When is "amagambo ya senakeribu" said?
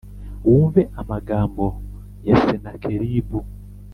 1.01-3.39